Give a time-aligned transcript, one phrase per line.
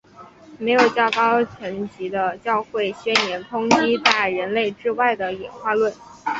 [0.57, 5.93] 没有较高层级的教会宣言抨击在人类之外的演化论。